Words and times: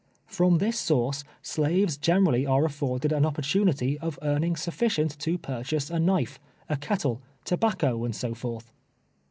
From 0.25 0.57
this 0.57 0.79
source, 0.79 1.23
slaves 1.43 1.95
generally 1.95 2.43
are 2.43 2.65
afforded 2.65 3.11
an 3.11 3.23
opportunity 3.23 3.99
of 3.99 4.17
earning 4.23 4.55
sufticient 4.55 5.19
to 5.19 5.37
purchase 5.37 5.91
a 5.91 5.99
knife, 5.99 6.39
a 6.67 6.75
kettle, 6.75 7.21
tobacco 7.45 8.03
and 8.03 8.15
so 8.15 8.33
forth. 8.33 8.71